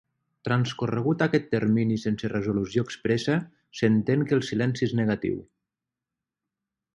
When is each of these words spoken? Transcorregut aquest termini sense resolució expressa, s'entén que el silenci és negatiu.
Transcorregut 0.47 1.19
aquest 1.25 1.43
termini 1.51 1.97
sense 2.03 2.31
resolució 2.33 2.85
expressa, 2.87 3.35
s'entén 3.81 4.25
que 4.31 4.37
el 4.39 4.43
silenci 4.49 4.89
és 4.89 4.97
negatiu. 5.01 5.37